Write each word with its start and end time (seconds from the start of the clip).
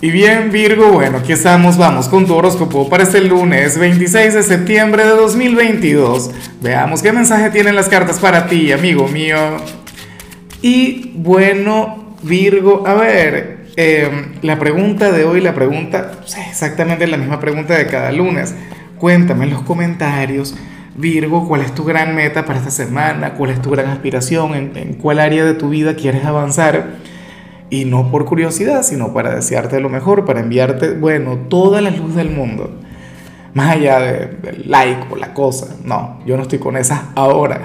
Y 0.00 0.12
bien, 0.12 0.52
Virgo, 0.52 0.92
bueno, 0.92 1.18
aquí 1.18 1.32
estamos, 1.32 1.76
vamos 1.76 2.08
con 2.08 2.24
tu 2.24 2.32
horóscopo 2.32 2.88
para 2.88 3.02
este 3.02 3.20
lunes 3.20 3.76
26 3.76 4.32
de 4.32 4.42
septiembre 4.44 5.02
de 5.04 5.10
2022. 5.10 6.30
Veamos 6.62 7.02
qué 7.02 7.10
mensaje 7.10 7.50
tienen 7.50 7.74
las 7.74 7.88
cartas 7.88 8.20
para 8.20 8.46
ti, 8.46 8.70
amigo 8.70 9.08
mío. 9.08 9.36
Y 10.62 11.10
bueno, 11.16 12.14
Virgo, 12.22 12.86
a 12.86 12.94
ver, 12.94 13.70
em, 13.74 14.34
la 14.42 14.56
pregunta 14.60 15.10
de 15.10 15.24
hoy, 15.24 15.40
la 15.40 15.52
pregunta, 15.52 16.12
exactamente 16.48 17.04
la 17.08 17.16
misma 17.16 17.40
pregunta 17.40 17.74
de 17.76 17.88
cada 17.88 18.12
lunes. 18.12 18.54
Cuéntame 18.98 19.46
en 19.46 19.50
los 19.50 19.62
comentarios, 19.62 20.54
Virgo, 20.94 21.48
cuál 21.48 21.62
es 21.62 21.74
tu 21.74 21.82
gran 21.82 22.14
meta 22.14 22.44
para 22.44 22.60
esta 22.60 22.70
semana, 22.70 23.34
cuál 23.34 23.50
es 23.50 23.60
tu 23.60 23.70
gran 23.70 23.86
aspiración, 23.88 24.54
en 24.54 24.94
cuál 24.94 25.18
área 25.18 25.44
de 25.44 25.54
tu 25.54 25.70
vida 25.70 25.96
quieres 25.96 26.24
avanzar 26.24 27.07
y 27.70 27.84
no 27.84 28.10
por 28.10 28.24
curiosidad, 28.24 28.82
sino 28.82 29.12
para 29.12 29.34
desearte 29.34 29.80
lo 29.80 29.88
mejor, 29.88 30.24
para 30.24 30.40
enviarte, 30.40 30.92
bueno, 30.92 31.36
toda 31.48 31.80
la 31.80 31.90
luz 31.90 32.14
del 32.14 32.30
mundo. 32.30 32.70
Más 33.54 33.76
allá 33.76 34.00
del 34.00 34.64
like 34.66 35.06
o 35.10 35.16
la 35.16 35.34
cosa. 35.34 35.76
No, 35.84 36.20
yo 36.24 36.36
no 36.36 36.42
estoy 36.42 36.58
con 36.58 36.76
esas 36.76 37.00
ahora. 37.14 37.60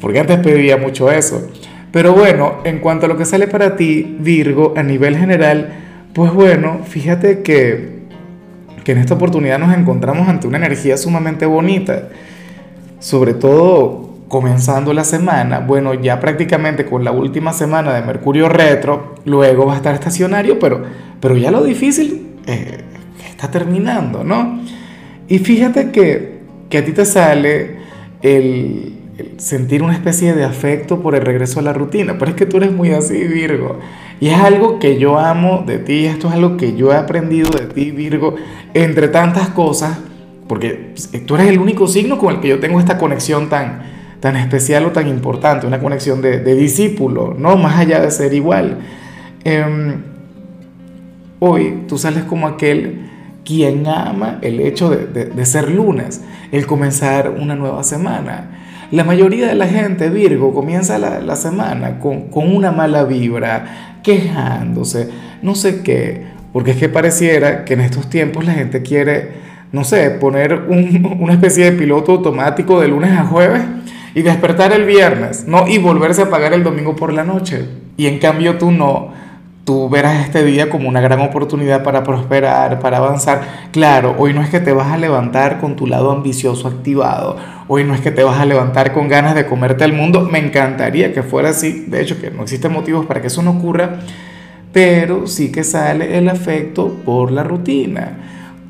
Porque 0.00 0.20
antes 0.20 0.38
pedía 0.38 0.76
mucho 0.76 1.10
eso. 1.10 1.48
Pero 1.90 2.14
bueno, 2.14 2.58
en 2.64 2.78
cuanto 2.78 3.06
a 3.06 3.08
lo 3.08 3.16
que 3.16 3.24
sale 3.24 3.48
para 3.48 3.76
ti, 3.76 4.16
Virgo, 4.18 4.74
a 4.76 4.82
nivel 4.82 5.16
general, 5.16 5.72
pues 6.14 6.32
bueno, 6.32 6.80
fíjate 6.84 7.42
que, 7.42 8.00
que 8.84 8.92
en 8.92 8.98
esta 8.98 9.14
oportunidad 9.14 9.58
nos 9.58 9.76
encontramos 9.76 10.28
ante 10.28 10.46
una 10.46 10.56
energía 10.56 10.96
sumamente 10.96 11.44
bonita. 11.44 12.08
Sobre 12.98 13.34
todo 13.34 14.11
comenzando 14.32 14.94
la 14.94 15.04
semana, 15.04 15.58
bueno, 15.60 15.92
ya 15.92 16.18
prácticamente 16.18 16.86
con 16.86 17.04
la 17.04 17.12
última 17.12 17.52
semana 17.52 17.92
de 17.92 18.00
Mercurio 18.00 18.48
retro, 18.48 19.16
luego 19.26 19.66
va 19.66 19.74
a 19.74 19.76
estar 19.76 19.92
estacionario, 19.92 20.58
pero, 20.58 20.84
pero 21.20 21.36
ya 21.36 21.50
lo 21.50 21.62
difícil 21.62 22.28
eh, 22.46 22.78
está 23.28 23.50
terminando, 23.50 24.24
¿no? 24.24 24.58
Y 25.28 25.38
fíjate 25.38 25.90
que, 25.90 26.38
que 26.70 26.78
a 26.78 26.82
ti 26.82 26.92
te 26.92 27.04
sale 27.04 27.76
el, 28.22 28.94
el, 29.18 29.38
sentir 29.38 29.82
una 29.82 29.92
especie 29.92 30.32
de 30.32 30.44
afecto 30.44 31.02
por 31.02 31.14
el 31.14 31.20
regreso 31.20 31.60
a 31.60 31.62
la 31.62 31.74
rutina, 31.74 32.16
pero 32.18 32.30
es 32.30 32.34
que 32.34 32.46
tú 32.46 32.56
eres 32.56 32.72
muy 32.72 32.90
así, 32.92 33.24
Virgo. 33.24 33.80
Y 34.18 34.28
es 34.28 34.38
algo 34.40 34.78
que 34.78 34.98
yo 34.98 35.18
amo 35.18 35.62
de 35.66 35.78
ti, 35.78 36.06
esto 36.06 36.28
es 36.28 36.32
algo 36.32 36.56
que 36.56 36.74
yo 36.74 36.90
he 36.90 36.96
aprendido 36.96 37.50
de 37.50 37.66
ti, 37.66 37.90
Virgo, 37.90 38.36
entre 38.72 39.08
tantas 39.08 39.50
cosas, 39.50 39.98
porque 40.48 40.94
tú 41.26 41.34
eres 41.34 41.48
el 41.48 41.58
único 41.58 41.86
signo 41.86 42.16
con 42.16 42.36
el 42.36 42.40
que 42.40 42.48
yo 42.48 42.60
tengo 42.60 42.80
esta 42.80 42.96
conexión 42.96 43.50
tan 43.50 44.00
tan 44.22 44.36
especial 44.36 44.86
o 44.86 44.92
tan 44.92 45.08
importante, 45.08 45.66
una 45.66 45.80
conexión 45.80 46.22
de, 46.22 46.54
discípulo, 46.54 47.34
¿no? 47.36 47.56
Más 47.56 47.80
allá 47.80 48.00
de 48.00 48.08
ser 48.12 48.32
igual. 48.32 48.78
Eh, 49.44 49.96
hoy 51.40 51.82
tú 51.88 51.98
sales 51.98 52.22
como 52.22 52.46
aquel 52.46 53.10
quien 53.44 53.84
ama 53.84 54.38
el 54.40 54.60
hecho 54.60 54.90
de, 54.90 55.44
ser 55.44 55.68
lunes, 55.68 56.22
el 56.52 56.66
comenzar 56.66 57.30
una 57.30 57.56
nueva 57.56 57.82
semana. 57.82 58.60
La 58.92 59.02
mayoría 59.02 59.48
de 59.48 59.56
la 59.56 59.66
gente, 59.66 60.08
Virgo, 60.08 60.54
comienza 60.54 60.98
la, 60.98 61.34
semana 61.34 61.98
con, 61.98 62.28
una 62.32 62.70
mala 62.70 63.02
vibra, 63.02 63.98
quejándose, 64.04 65.08
no 65.42 65.56
sé 65.56 65.82
qué, 65.82 66.26
porque 66.52 66.70
es 66.70 66.76
que 66.76 66.88
pareciera 66.88 67.64
que 67.64 67.74
en 67.74 67.80
estos 67.80 68.08
tiempos 68.08 68.44
la 68.44 68.52
gente 68.52 68.82
quiere, 68.82 69.32
no 69.72 69.82
sé, 69.82 70.10
poner 70.10 70.66
un, 70.68 71.18
una 71.20 71.32
especie 71.32 71.64
de 71.64 71.72
piloto 71.72 72.12
automático 72.12 72.80
de 72.80 72.86
lunes 72.86 73.10
a 73.10 73.24
jueves 73.24 73.62
y 74.14 74.22
despertar 74.22 74.72
el 74.72 74.84
viernes, 74.84 75.44
¿no? 75.46 75.66
Y 75.68 75.78
volverse 75.78 76.22
a 76.22 76.30
pagar 76.30 76.52
el 76.52 76.62
domingo 76.62 76.96
por 76.96 77.12
la 77.12 77.24
noche. 77.24 77.66
Y 77.96 78.06
en 78.06 78.18
cambio 78.18 78.58
tú 78.58 78.70
no, 78.70 79.12
tú 79.64 79.88
verás 79.88 80.24
este 80.24 80.44
día 80.44 80.68
como 80.68 80.88
una 80.88 81.00
gran 81.00 81.20
oportunidad 81.20 81.82
para 81.82 82.02
prosperar, 82.02 82.80
para 82.80 82.98
avanzar. 82.98 83.68
Claro, 83.70 84.14
hoy 84.18 84.32
no 84.32 84.42
es 84.42 84.50
que 84.50 84.60
te 84.60 84.72
vas 84.72 84.88
a 84.88 84.96
levantar 84.96 85.60
con 85.60 85.76
tu 85.76 85.86
lado 85.86 86.10
ambicioso 86.10 86.68
activado, 86.68 87.36
hoy 87.68 87.84
no 87.84 87.94
es 87.94 88.00
que 88.00 88.10
te 88.10 88.24
vas 88.24 88.40
a 88.40 88.46
levantar 88.46 88.92
con 88.92 89.08
ganas 89.08 89.34
de 89.34 89.46
comerte 89.46 89.84
el 89.84 89.92
mundo, 89.92 90.28
me 90.30 90.38
encantaría 90.38 91.12
que 91.12 91.22
fuera 91.22 91.50
así, 91.50 91.84
de 91.86 92.02
hecho 92.02 92.20
que 92.20 92.30
no 92.30 92.42
existen 92.42 92.72
motivos 92.72 93.06
para 93.06 93.20
que 93.20 93.28
eso 93.28 93.42
no 93.42 93.52
ocurra, 93.52 94.00
pero 94.72 95.26
sí 95.26 95.52
que 95.52 95.64
sale 95.64 96.18
el 96.18 96.28
afecto 96.28 96.88
por 97.04 97.30
la 97.30 97.44
rutina 97.44 98.18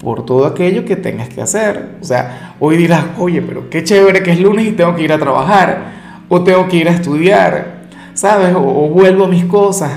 por 0.00 0.24
todo 0.24 0.46
aquello 0.46 0.84
que 0.84 0.96
tengas 0.96 1.28
que 1.28 1.42
hacer. 1.42 1.96
O 2.00 2.04
sea, 2.04 2.54
hoy 2.58 2.76
dirás, 2.76 3.04
oye, 3.18 3.42
pero 3.42 3.68
qué 3.68 3.84
chévere 3.84 4.22
que 4.22 4.32
es 4.32 4.40
lunes 4.40 4.66
y 4.66 4.72
tengo 4.72 4.96
que 4.96 5.02
ir 5.02 5.12
a 5.12 5.18
trabajar, 5.18 6.00
o 6.28 6.42
tengo 6.42 6.68
que 6.68 6.78
ir 6.78 6.88
a 6.88 6.92
estudiar, 6.92 7.80
¿sabes? 8.14 8.54
O, 8.54 8.88
vuelvo 8.88 9.24
a 9.24 9.28
mis 9.28 9.44
cosas. 9.44 9.90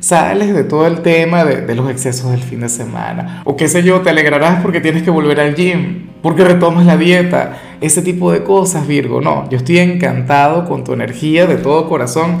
Sales 0.00 0.54
de 0.54 0.64
todo 0.64 0.86
el 0.86 1.00
tema 1.00 1.46
de, 1.46 1.62
de, 1.62 1.74
los 1.74 1.90
excesos 1.90 2.30
del 2.30 2.42
fin 2.42 2.60
de 2.60 2.68
semana. 2.68 3.40
O 3.46 3.56
qué 3.56 3.68
sé 3.68 3.82
yo, 3.82 4.02
te 4.02 4.10
alegrarás 4.10 4.60
porque 4.60 4.82
tienes 4.82 5.02
que 5.02 5.10
volver 5.10 5.40
al 5.40 5.54
gym, 5.54 6.08
porque 6.20 6.44
retomas 6.44 6.84
la 6.84 6.98
dieta, 6.98 7.58
ese 7.80 8.02
tipo 8.02 8.30
de 8.30 8.42
cosas, 8.44 8.86
Virgo. 8.86 9.22
No, 9.22 9.48
yo 9.48 9.56
estoy 9.56 9.78
encantado 9.78 10.66
con 10.66 10.84
tu 10.84 10.92
energía 10.92 11.46
de 11.46 11.56
todo 11.56 11.88
corazón 11.88 12.40